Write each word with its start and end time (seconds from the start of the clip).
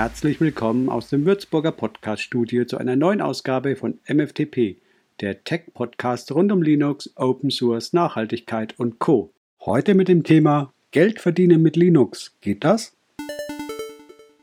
Herzlich 0.00 0.40
willkommen 0.40 0.90
aus 0.90 1.08
dem 1.08 1.26
Würzburger 1.26 1.72
Podcast-Studio 1.72 2.64
zu 2.66 2.78
einer 2.78 2.94
neuen 2.94 3.20
Ausgabe 3.20 3.74
von 3.74 3.98
MFTP, 4.06 4.76
der 5.20 5.42
Tech-Podcast 5.42 6.30
rund 6.30 6.52
um 6.52 6.62
Linux, 6.62 7.10
Open 7.16 7.50
Source, 7.50 7.92
Nachhaltigkeit 7.92 8.78
und 8.78 9.00
Co. 9.00 9.32
Heute 9.60 9.96
mit 9.96 10.06
dem 10.06 10.22
Thema 10.22 10.72
Geld 10.92 11.20
verdienen 11.20 11.62
mit 11.62 11.74
Linux. 11.74 12.36
Geht 12.40 12.62
das? 12.62 12.96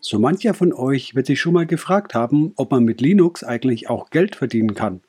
So 0.02 0.20
mancher 0.20 0.54
von 0.54 0.74
euch 0.74 1.16
wird 1.16 1.26
sich 1.26 1.40
schon 1.40 1.54
mal 1.54 1.66
gefragt 1.66 2.14
haben, 2.14 2.52
ob 2.58 2.72
man 2.72 2.84
mit 2.84 3.00
Linux 3.00 3.42
eigentlich 3.46 3.90
auch 3.90 4.10
Geld 4.10 4.36
verdienen 4.36 4.74
kann. 4.74 5.00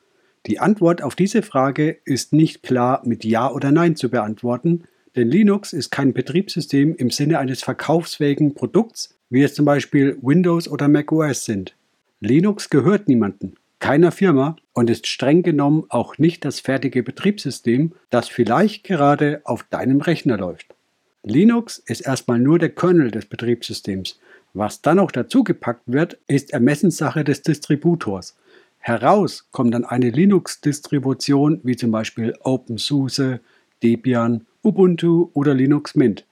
Die 0.45 0.61
Antwort 0.61 1.03
auf 1.03 1.15
diese 1.17 1.41
Frage 1.41 1.97
ist 2.05 2.31
nicht 2.31 2.63
klar 2.63 3.01
mit 3.03 3.25
Ja 3.25 3.51
oder 3.51 3.73
Nein 3.73 3.97
zu 3.97 4.09
beantworten, 4.09 4.85
denn 5.17 5.29
Linux 5.29 5.73
ist 5.73 5.89
kein 5.89 6.13
Betriebssystem 6.13 6.95
im 6.95 7.09
Sinne 7.09 7.39
eines 7.39 7.63
verkaufsfähigen 7.63 8.53
Produkts, 8.53 9.17
wie 9.29 9.41
es 9.41 9.55
zum 9.55 9.65
Beispiel 9.65 10.17
Windows 10.21 10.69
oder 10.69 10.87
macOS 10.87 11.43
sind. 11.43 11.75
Linux 12.19 12.69
gehört 12.69 13.07
niemandem, 13.07 13.53
keiner 13.79 14.11
Firma 14.11 14.55
und 14.73 14.89
ist 14.89 15.07
streng 15.07 15.41
genommen 15.41 15.85
auch 15.89 16.19
nicht 16.19 16.45
das 16.45 16.59
fertige 16.59 17.01
Betriebssystem, 17.01 17.93
das 18.11 18.29
vielleicht 18.29 18.83
gerade 18.83 19.41
auf 19.43 19.63
deinem 19.63 20.01
Rechner 20.01 20.37
läuft. 20.37 20.75
Linux 21.23 21.79
ist 21.79 22.01
erstmal 22.01 22.39
nur 22.39 22.59
der 22.59 22.69
Kernel 22.69 23.09
des 23.09 23.25
Betriebssystems. 23.25 24.19
Was 24.53 24.81
dann 24.81 24.97
noch 24.97 25.11
dazugepackt 25.11 25.83
wird, 25.87 26.19
ist 26.27 26.53
Ermessenssache 26.53 27.23
des 27.23 27.41
Distributors. 27.41 28.37
Heraus 28.79 29.47
kommt 29.51 29.73
dann 29.73 29.83
eine 29.83 30.11
Linux-Distribution 30.11 31.59
wie 31.63 31.75
zum 31.75 31.91
Beispiel 31.91 32.35
OpenSUSE, 32.43 33.41
Debian, 33.83 34.45
Ubuntu 34.67 35.29
oder 35.33 35.53
Linux 35.53 35.95
Mint. 35.95 36.25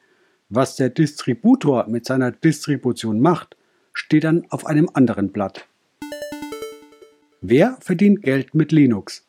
Was 0.49 0.75
der 0.75 0.89
Distributor 0.89 1.87
mit 1.87 2.05
seiner 2.05 2.33
Distribution 2.33 3.21
macht, 3.21 3.55
steht 3.93 4.25
dann 4.25 4.45
auf 4.49 4.65
einem 4.65 4.89
anderen 4.93 5.29
Blatt. 5.31 5.65
Wer 7.39 7.77
verdient 7.79 8.23
Geld 8.23 8.53
mit 8.53 8.73
Linux? 8.73 9.25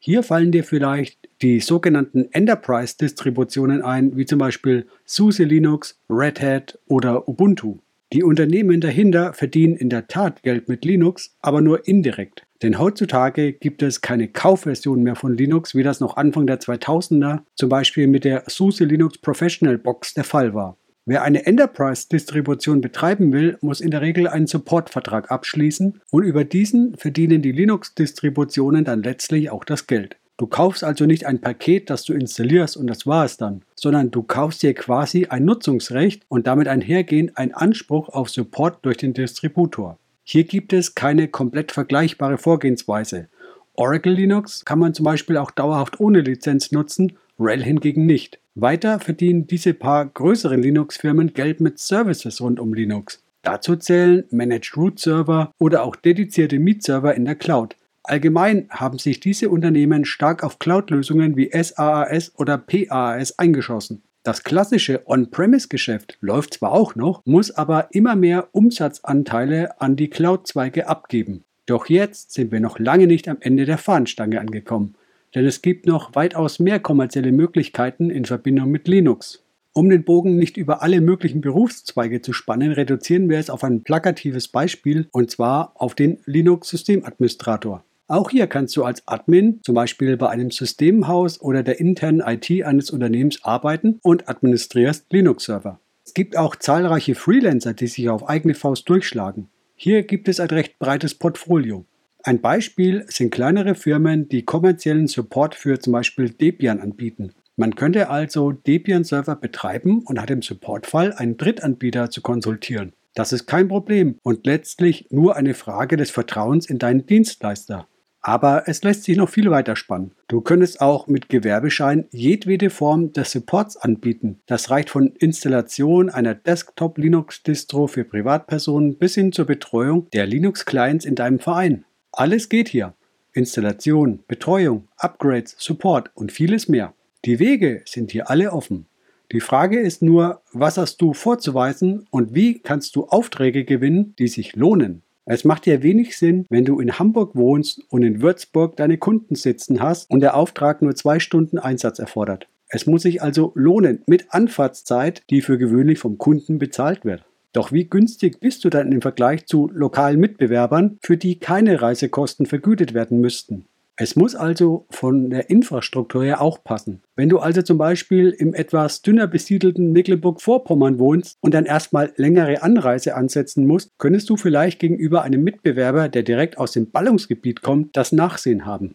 Hier 0.00 0.24
fallen 0.24 0.50
dir 0.50 0.64
vielleicht 0.64 1.28
die 1.40 1.60
sogenannten 1.60 2.32
Enterprise-Distributionen 2.32 3.80
ein, 3.80 4.16
wie 4.16 4.26
zum 4.26 4.40
Beispiel 4.40 4.88
SUSE 5.04 5.44
Linux, 5.44 6.00
Red 6.10 6.42
Hat 6.42 6.80
oder 6.88 7.28
Ubuntu. 7.28 7.78
Die 8.12 8.24
Unternehmen 8.24 8.80
dahinter 8.80 9.34
verdienen 9.34 9.76
in 9.76 9.88
der 9.88 10.08
Tat 10.08 10.42
Geld 10.42 10.68
mit 10.68 10.84
Linux, 10.84 11.36
aber 11.42 11.60
nur 11.60 11.86
indirekt. 11.86 12.44
Denn 12.62 12.78
heutzutage 12.78 13.52
gibt 13.52 13.82
es 13.82 14.00
keine 14.00 14.28
Kaufversion 14.28 15.02
mehr 15.02 15.16
von 15.16 15.36
Linux, 15.36 15.74
wie 15.74 15.82
das 15.82 15.98
noch 15.98 16.16
Anfang 16.16 16.46
der 16.46 16.60
2000er 16.60 17.40
zum 17.56 17.68
Beispiel 17.68 18.06
mit 18.06 18.24
der 18.24 18.44
SUSE 18.46 18.84
Linux 18.84 19.18
Professional 19.18 19.78
Box 19.78 20.14
der 20.14 20.22
Fall 20.22 20.54
war. 20.54 20.76
Wer 21.04 21.22
eine 21.22 21.44
Enterprise-Distribution 21.44 22.80
betreiben 22.80 23.32
will, 23.32 23.58
muss 23.60 23.80
in 23.80 23.90
der 23.90 24.02
Regel 24.02 24.28
einen 24.28 24.46
Supportvertrag 24.46 25.32
abschließen 25.32 26.00
und 26.12 26.22
über 26.22 26.44
diesen 26.44 26.96
verdienen 26.96 27.42
die 27.42 27.50
Linux-Distributionen 27.50 28.84
dann 28.84 29.02
letztlich 29.02 29.50
auch 29.50 29.64
das 29.64 29.88
Geld. 29.88 30.16
Du 30.36 30.46
kaufst 30.46 30.84
also 30.84 31.04
nicht 31.04 31.26
ein 31.26 31.40
Paket, 31.40 31.90
das 31.90 32.04
du 32.04 32.12
installierst 32.12 32.76
und 32.76 32.86
das 32.86 33.04
war 33.06 33.24
es 33.24 33.36
dann, 33.36 33.62
sondern 33.74 34.12
du 34.12 34.22
kaufst 34.22 34.62
dir 34.62 34.74
quasi 34.74 35.26
ein 35.26 35.44
Nutzungsrecht 35.44 36.22
und 36.28 36.46
damit 36.46 36.68
einhergehend 36.68 37.36
einen 37.36 37.52
Anspruch 37.54 38.08
auf 38.08 38.28
Support 38.28 38.84
durch 38.84 38.96
den 38.96 39.12
Distributor. 39.12 39.98
Hier 40.24 40.44
gibt 40.44 40.72
es 40.72 40.94
keine 40.94 41.28
komplett 41.28 41.72
vergleichbare 41.72 42.38
Vorgehensweise. 42.38 43.28
Oracle 43.74 44.12
Linux 44.12 44.64
kann 44.64 44.78
man 44.78 44.94
zum 44.94 45.04
Beispiel 45.04 45.36
auch 45.36 45.50
dauerhaft 45.50 45.98
ohne 45.98 46.20
Lizenz 46.20 46.72
nutzen, 46.72 47.18
RHEL 47.38 47.62
hingegen 47.62 48.06
nicht. 48.06 48.38
Weiter 48.54 49.00
verdienen 49.00 49.46
diese 49.46 49.74
paar 49.74 50.06
größeren 50.06 50.62
Linux-Firmen 50.62 51.32
Geld 51.32 51.60
mit 51.60 51.78
Services 51.78 52.40
rund 52.40 52.60
um 52.60 52.74
Linux. 52.74 53.24
Dazu 53.42 53.76
zählen 53.76 54.24
Managed 54.30 54.76
Root 54.76 55.00
Server 55.00 55.50
oder 55.58 55.82
auch 55.82 55.96
dedizierte 55.96 56.58
Mietserver 56.58 57.14
in 57.14 57.24
der 57.24 57.34
Cloud. 57.34 57.76
Allgemein 58.04 58.68
haben 58.70 58.98
sich 58.98 59.20
diese 59.20 59.48
Unternehmen 59.48 60.04
stark 60.04 60.44
auf 60.44 60.58
Cloud-Lösungen 60.58 61.36
wie 61.36 61.50
SaaS 61.50 62.32
oder 62.36 62.58
PaaS 62.58 63.38
eingeschossen. 63.38 64.02
Das 64.24 64.44
klassische 64.44 65.02
On-Premise-Geschäft 65.06 66.16
läuft 66.20 66.54
zwar 66.54 66.70
auch 66.70 66.94
noch, 66.94 67.22
muss 67.24 67.50
aber 67.50 67.88
immer 67.90 68.14
mehr 68.14 68.48
Umsatzanteile 68.52 69.80
an 69.80 69.96
die 69.96 70.10
Cloud-Zweige 70.10 70.86
abgeben. 70.86 71.42
Doch 71.66 71.86
jetzt 71.86 72.32
sind 72.32 72.52
wir 72.52 72.60
noch 72.60 72.78
lange 72.78 73.08
nicht 73.08 73.28
am 73.28 73.38
Ende 73.40 73.64
der 73.64 73.78
Fahnenstange 73.78 74.40
angekommen, 74.40 74.94
denn 75.34 75.44
es 75.44 75.60
gibt 75.60 75.86
noch 75.86 76.14
weitaus 76.14 76.60
mehr 76.60 76.78
kommerzielle 76.78 77.32
Möglichkeiten 77.32 78.10
in 78.10 78.24
Verbindung 78.24 78.70
mit 78.70 78.86
Linux. 78.86 79.42
Um 79.72 79.90
den 79.90 80.04
Bogen 80.04 80.36
nicht 80.36 80.56
über 80.56 80.82
alle 80.82 81.00
möglichen 81.00 81.40
Berufszweige 81.40 82.20
zu 82.20 82.32
spannen, 82.32 82.70
reduzieren 82.70 83.28
wir 83.28 83.38
es 83.38 83.50
auf 83.50 83.64
ein 83.64 83.82
plakatives 83.82 84.46
Beispiel 84.46 85.08
und 85.10 85.32
zwar 85.32 85.72
auf 85.74 85.96
den 85.96 86.20
Linux-Systemadministrator. 86.26 87.82
Auch 88.08 88.30
hier 88.30 88.46
kannst 88.46 88.76
du 88.76 88.84
als 88.84 89.06
Admin 89.06 89.60
zum 89.62 89.74
Beispiel 89.74 90.16
bei 90.16 90.28
einem 90.28 90.50
Systemhaus 90.50 91.40
oder 91.40 91.62
der 91.62 91.80
internen 91.80 92.20
IT 92.20 92.64
eines 92.64 92.90
Unternehmens 92.90 93.42
arbeiten 93.44 94.00
und 94.02 94.28
administrierst 94.28 95.06
Linux-Server. 95.12 95.80
Es 96.04 96.14
gibt 96.14 96.36
auch 96.36 96.56
zahlreiche 96.56 97.14
Freelancer, 97.14 97.74
die 97.74 97.86
sich 97.86 98.08
auf 98.08 98.28
eigene 98.28 98.54
Faust 98.54 98.88
durchschlagen. 98.88 99.48
Hier 99.76 100.02
gibt 100.02 100.28
es 100.28 100.40
ein 100.40 100.48
recht 100.48 100.78
breites 100.78 101.14
Portfolio. 101.14 101.86
Ein 102.24 102.40
Beispiel 102.40 103.04
sind 103.08 103.32
kleinere 103.32 103.74
Firmen, 103.74 104.28
die 104.28 104.44
kommerziellen 104.44 105.06
Support 105.06 105.54
für 105.54 105.78
zum 105.80 105.92
Beispiel 105.92 106.30
Debian 106.30 106.80
anbieten. 106.80 107.32
Man 107.56 107.74
könnte 107.74 108.08
also 108.08 108.52
Debian-Server 108.52 109.36
betreiben 109.36 110.02
und 110.04 110.20
hat 110.20 110.30
im 110.30 110.42
Supportfall 110.42 111.12
einen 111.12 111.36
Drittanbieter 111.36 112.10
zu 112.10 112.20
konsultieren. 112.20 112.92
Das 113.14 113.32
ist 113.32 113.46
kein 113.46 113.68
Problem 113.68 114.18
und 114.22 114.46
letztlich 114.46 115.06
nur 115.10 115.36
eine 115.36 115.54
Frage 115.54 115.96
des 115.96 116.10
Vertrauens 116.10 116.66
in 116.66 116.78
deinen 116.78 117.06
Dienstleister. 117.06 117.86
Aber 118.22 118.64
es 118.66 118.84
lässt 118.84 119.02
sich 119.02 119.16
noch 119.16 119.28
viel 119.28 119.50
weiter 119.50 119.74
spannen. 119.74 120.12
Du 120.28 120.40
könntest 120.40 120.80
auch 120.80 121.08
mit 121.08 121.28
Gewerbeschein 121.28 122.06
jedwede 122.12 122.70
Form 122.70 123.12
des 123.12 123.32
Supports 123.32 123.76
anbieten. 123.76 124.38
Das 124.46 124.70
reicht 124.70 124.90
von 124.90 125.08
Installation 125.18 126.08
einer 126.08 126.36
Desktop-Linux-Distro 126.36 127.88
für 127.88 128.04
Privatpersonen 128.04 128.96
bis 128.96 129.16
hin 129.16 129.32
zur 129.32 129.46
Betreuung 129.46 130.08
der 130.10 130.26
Linux-Clients 130.26 131.04
in 131.04 131.16
deinem 131.16 131.40
Verein. 131.40 131.84
Alles 132.12 132.48
geht 132.48 132.68
hier. 132.68 132.94
Installation, 133.32 134.20
Betreuung, 134.28 134.86
Upgrades, 134.96 135.56
Support 135.58 136.10
und 136.14 136.30
vieles 136.30 136.68
mehr. 136.68 136.94
Die 137.24 137.40
Wege 137.40 137.82
sind 137.86 138.12
hier 138.12 138.30
alle 138.30 138.52
offen. 138.52 138.86
Die 139.32 139.40
Frage 139.40 139.80
ist 139.80 140.02
nur, 140.02 140.42
was 140.52 140.76
hast 140.76 141.00
du 141.00 141.14
vorzuweisen 141.14 142.06
und 142.10 142.34
wie 142.34 142.58
kannst 142.58 142.94
du 142.94 143.06
Aufträge 143.06 143.64
gewinnen, 143.64 144.14
die 144.18 144.28
sich 144.28 144.54
lohnen? 144.54 145.02
Es 145.24 145.44
macht 145.44 145.66
ja 145.66 145.82
wenig 145.82 146.16
Sinn, 146.16 146.46
wenn 146.50 146.64
du 146.64 146.80
in 146.80 146.98
Hamburg 146.98 147.36
wohnst 147.36 147.82
und 147.90 148.02
in 148.02 148.22
Würzburg 148.22 148.76
deine 148.76 148.98
Kunden 148.98 149.36
sitzen 149.36 149.80
hast 149.80 150.10
und 150.10 150.20
der 150.20 150.36
Auftrag 150.36 150.82
nur 150.82 150.96
zwei 150.96 151.20
Stunden 151.20 151.58
Einsatz 151.58 152.00
erfordert. 152.00 152.48
Es 152.68 152.86
muss 152.86 153.02
sich 153.02 153.22
also 153.22 153.52
lohnen 153.54 154.02
mit 154.06 154.26
Anfahrtszeit, 154.30 155.22
die 155.30 155.40
für 155.40 155.58
gewöhnlich 155.58 155.98
vom 155.98 156.18
Kunden 156.18 156.58
bezahlt 156.58 157.04
wird. 157.04 157.24
Doch 157.52 157.70
wie 157.70 157.84
günstig 157.84 158.40
bist 158.40 158.64
du 158.64 158.70
dann 158.70 158.90
im 158.90 159.02
Vergleich 159.02 159.46
zu 159.46 159.70
lokalen 159.72 160.18
Mitbewerbern, 160.18 160.98
für 161.02 161.18
die 161.18 161.38
keine 161.38 161.82
Reisekosten 161.82 162.46
vergütet 162.46 162.94
werden 162.94 163.20
müssten? 163.20 163.66
Es 163.96 164.16
muss 164.16 164.34
also 164.34 164.86
von 164.88 165.28
der 165.28 165.50
Infrastruktur 165.50 166.24
her 166.24 166.40
auch 166.40 166.64
passen. 166.64 167.02
Wenn 167.14 167.28
du 167.28 167.40
also 167.40 167.60
zum 167.60 167.76
Beispiel 167.76 168.30
im 168.30 168.54
etwas 168.54 169.02
dünner 169.02 169.26
besiedelten 169.26 169.92
Mecklenburg-Vorpommern 169.92 170.98
wohnst 170.98 171.36
und 171.42 171.52
dann 171.52 171.66
erstmal 171.66 172.10
längere 172.16 172.62
Anreise 172.62 173.14
ansetzen 173.14 173.66
musst, 173.66 173.90
könntest 173.98 174.30
du 174.30 174.38
vielleicht 174.38 174.78
gegenüber 174.78 175.22
einem 175.22 175.44
Mitbewerber, 175.44 176.08
der 176.08 176.22
direkt 176.22 176.56
aus 176.56 176.72
dem 176.72 176.90
Ballungsgebiet 176.90 177.60
kommt, 177.60 177.94
das 177.94 178.12
Nachsehen 178.12 178.64
haben. 178.64 178.94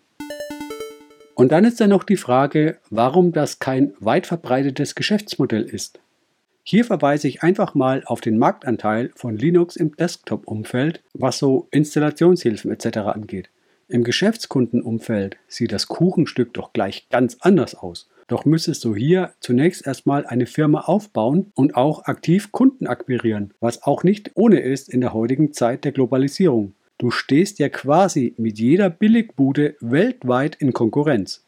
Und 1.35 1.51
dann 1.51 1.65
ist 1.65 1.79
dann 1.79 1.91
noch 1.91 2.03
die 2.03 2.17
Frage, 2.17 2.77
warum 2.89 3.33
das 3.33 3.59
kein 3.59 3.93
weit 3.99 4.25
verbreitetes 4.25 4.95
Geschäftsmodell 4.95 5.61
ist. 5.61 5.99
Hier 6.63 6.83
verweise 6.83 7.27
ich 7.27 7.43
einfach 7.43 7.75
mal 7.75 8.01
auf 8.07 8.19
den 8.19 8.39
Marktanteil 8.39 9.11
von 9.13 9.37
Linux 9.37 9.75
im 9.75 9.95
Desktop-Umfeld, 9.95 11.03
was 11.13 11.37
so 11.37 11.67
Installationshilfen 11.69 12.71
etc. 12.71 12.97
angeht. 12.97 13.51
Im 13.89 14.03
Geschäftskundenumfeld 14.03 15.37
sieht 15.47 15.71
das 15.71 15.87
Kuchenstück 15.87 16.53
doch 16.53 16.73
gleich 16.73 17.07
ganz 17.09 17.37
anders 17.39 17.73
aus. 17.73 18.09
Doch 18.27 18.43
müsstest 18.43 18.83
du 18.83 18.93
hier 18.93 19.31
zunächst 19.39 19.87
erstmal 19.87 20.25
eine 20.25 20.45
Firma 20.45 20.81
aufbauen 20.81 21.53
und 21.55 21.77
auch 21.77 22.03
aktiv 22.03 22.51
Kunden 22.51 22.85
akquirieren, 22.85 23.53
was 23.61 23.83
auch 23.83 24.03
nicht 24.03 24.31
ohne 24.35 24.59
ist 24.59 24.89
in 24.89 24.99
der 24.99 25.13
heutigen 25.13 25.53
Zeit 25.53 25.85
der 25.85 25.93
Globalisierung. 25.93 26.73
Du 26.97 27.11
stehst 27.11 27.59
ja 27.59 27.69
quasi 27.69 28.35
mit 28.37 28.59
jeder 28.59 28.89
Billigbude 28.89 29.77
weltweit 29.79 30.55
in 30.55 30.73
Konkurrenz. 30.73 31.45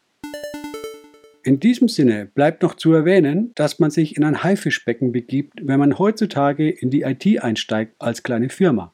In 1.43 1.59
diesem 1.59 1.89
Sinne 1.89 2.25
bleibt 2.25 2.63
noch 2.63 2.75
zu 2.75 2.93
erwähnen, 2.93 3.51
dass 3.55 3.79
man 3.79 3.91
sich 3.91 4.15
in 4.15 4.23
ein 4.23 4.43
Haifischbecken 4.43 5.11
begibt, 5.11 5.59
wenn 5.61 5.79
man 5.79 5.99
heutzutage 5.99 6.69
in 6.69 6.89
die 6.89 7.01
IT 7.01 7.43
einsteigt 7.43 7.95
als 7.99 8.23
kleine 8.23 8.47
Firma. 8.47 8.93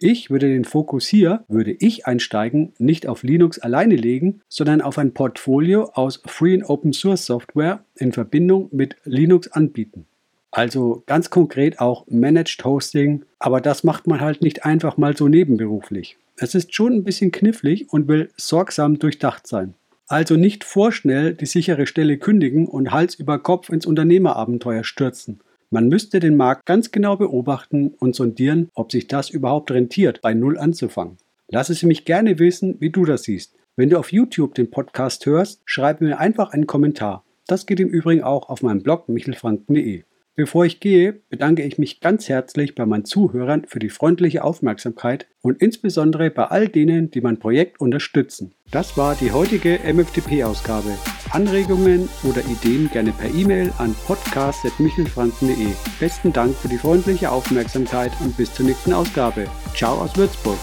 Ich 0.00 0.30
würde 0.30 0.46
den 0.46 0.64
Fokus 0.64 1.08
hier, 1.08 1.44
würde 1.48 1.72
ich 1.72 2.06
einsteigen, 2.06 2.72
nicht 2.78 3.08
auf 3.08 3.24
Linux 3.24 3.58
alleine 3.58 3.96
legen, 3.96 4.42
sondern 4.48 4.80
auf 4.80 4.96
ein 4.96 5.12
Portfolio 5.12 5.90
aus 5.92 6.22
Free 6.24 6.54
und 6.54 6.62
Open 6.64 6.92
Source 6.92 7.26
Software 7.26 7.84
in 7.96 8.12
Verbindung 8.12 8.68
mit 8.70 8.94
Linux 9.04 9.50
anbieten. 9.50 10.06
Also 10.52 11.02
ganz 11.06 11.30
konkret 11.30 11.80
auch 11.80 12.06
Managed 12.06 12.64
Hosting, 12.64 13.24
aber 13.40 13.60
das 13.60 13.82
macht 13.82 14.06
man 14.06 14.20
halt 14.20 14.40
nicht 14.40 14.64
einfach 14.64 14.98
mal 14.98 15.16
so 15.16 15.26
nebenberuflich. 15.26 16.16
Es 16.36 16.54
ist 16.54 16.72
schon 16.72 16.92
ein 16.92 17.04
bisschen 17.04 17.32
knifflig 17.32 17.92
und 17.92 18.06
will 18.06 18.30
sorgsam 18.36 19.00
durchdacht 19.00 19.48
sein. 19.48 19.74
Also 20.06 20.36
nicht 20.36 20.62
vorschnell 20.62 21.34
die 21.34 21.46
sichere 21.46 21.88
Stelle 21.88 22.18
kündigen 22.18 22.68
und 22.68 22.92
Hals 22.92 23.16
über 23.16 23.40
Kopf 23.40 23.68
ins 23.68 23.84
Unternehmerabenteuer 23.84 24.84
stürzen. 24.84 25.40
Man 25.70 25.88
müsste 25.88 26.18
den 26.18 26.36
Markt 26.36 26.64
ganz 26.64 26.90
genau 26.92 27.16
beobachten 27.16 27.94
und 27.98 28.16
sondieren, 28.16 28.70
ob 28.74 28.90
sich 28.90 29.06
das 29.06 29.28
überhaupt 29.28 29.70
rentiert, 29.70 30.22
bei 30.22 30.32
Null 30.32 30.56
anzufangen. 30.56 31.18
Lass 31.48 31.68
es 31.68 31.82
mich 31.82 32.06
gerne 32.06 32.38
wissen, 32.38 32.76
wie 32.80 32.88
du 32.88 33.04
das 33.04 33.24
siehst. 33.24 33.54
Wenn 33.76 33.90
du 33.90 33.98
auf 33.98 34.10
YouTube 34.10 34.54
den 34.54 34.70
Podcast 34.70 35.26
hörst, 35.26 35.60
schreib 35.66 36.00
mir 36.00 36.18
einfach 36.18 36.52
einen 36.52 36.66
Kommentar. 36.66 37.22
Das 37.46 37.66
geht 37.66 37.80
im 37.80 37.88
Übrigen 37.88 38.22
auch 38.22 38.48
auf 38.48 38.62
meinem 38.62 38.82
Blog 38.82 39.08
michelfranken.de. 39.08 40.04
Bevor 40.38 40.64
ich 40.64 40.78
gehe, 40.78 41.14
bedanke 41.30 41.64
ich 41.64 41.78
mich 41.78 41.98
ganz 41.98 42.28
herzlich 42.28 42.76
bei 42.76 42.86
meinen 42.86 43.04
Zuhörern 43.04 43.64
für 43.66 43.80
die 43.80 43.88
freundliche 43.88 44.44
Aufmerksamkeit 44.44 45.26
und 45.42 45.60
insbesondere 45.60 46.30
bei 46.30 46.44
all 46.44 46.68
denen, 46.68 47.10
die 47.10 47.20
mein 47.20 47.40
Projekt 47.40 47.80
unterstützen. 47.80 48.54
Das 48.70 48.96
war 48.96 49.16
die 49.16 49.32
heutige 49.32 49.80
MFTP-Ausgabe. 49.84 50.90
Anregungen 51.30 52.08
oder 52.22 52.42
Ideen 52.42 52.88
gerne 52.92 53.10
per 53.10 53.34
E-Mail 53.34 53.72
an 53.78 53.96
podcast.michelfranken.de. 54.06 55.72
Besten 55.98 56.32
Dank 56.32 56.54
für 56.54 56.68
die 56.68 56.78
freundliche 56.78 57.32
Aufmerksamkeit 57.32 58.12
und 58.20 58.36
bis 58.36 58.54
zur 58.54 58.66
nächsten 58.66 58.92
Ausgabe. 58.92 59.48
Ciao 59.74 59.96
aus 60.00 60.16
Würzburg. 60.16 60.58